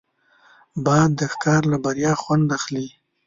باز 0.85 1.09
د 1.19 1.21
ښکار 1.33 1.61
له 1.71 1.77
بریا 1.85 2.13
خوند 2.21 2.47
اخلي 2.57 2.87